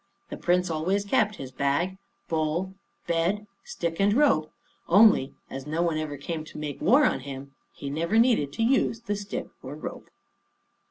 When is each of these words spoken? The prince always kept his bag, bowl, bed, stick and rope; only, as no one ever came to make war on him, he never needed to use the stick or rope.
The 0.29 0.35
prince 0.37 0.71
always 0.71 1.05
kept 1.05 1.35
his 1.35 1.51
bag, 1.51 1.99
bowl, 2.27 2.73
bed, 3.05 3.45
stick 3.63 3.99
and 3.99 4.11
rope; 4.15 4.49
only, 4.87 5.35
as 5.47 5.67
no 5.67 5.83
one 5.83 5.99
ever 5.99 6.17
came 6.17 6.43
to 6.45 6.57
make 6.57 6.81
war 6.81 7.05
on 7.05 7.19
him, 7.19 7.51
he 7.75 7.87
never 7.91 8.17
needed 8.17 8.51
to 8.53 8.63
use 8.63 9.01
the 9.01 9.15
stick 9.15 9.45
or 9.61 9.75
rope. 9.75 10.09